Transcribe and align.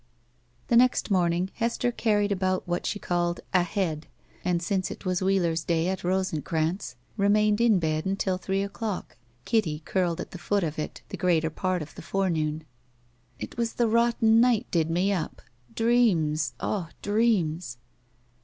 The 0.69 0.75
next 0.75 1.11
morning 1.11 1.51
Hester 1.53 1.91
carried 1.91 2.31
about 2.31 2.67
what 2.67 2.87
she 2.87 2.97
called 2.97 3.39
"a 3.53 3.61
head," 3.61 4.07
and, 4.43 4.59
since 4.59 4.89
it 4.89 5.05
was 5.05 5.21
Wheeler's 5.21 5.63
day 5.63 5.89
at 5.89 6.03
Rosencranz, 6.03 6.95
remained 7.17 7.61
in 7.61 7.77
bed 7.77 8.07
until 8.07 8.39
three 8.39 8.63
o'clock, 8.63 9.15
Kitty 9.45 9.83
curled 9.85 10.19
at 10.19 10.31
the 10.31 10.39
foot 10.39 10.63
of 10.63 10.79
it 10.79 11.03
the 11.09 11.17
greater 11.17 11.51
part 11.51 11.83
of 11.83 11.93
the 11.93 12.01
forenoon. 12.01 12.63
"It 13.37 13.57
was 13.57 13.73
the 13.73 13.87
rotten 13.87 14.39
night 14.41 14.65
did 14.71 14.89
me 14.89 15.13
up. 15.13 15.43
Dreams! 15.75 16.53
Ugh! 16.59 16.91
dreams!" 17.03 17.77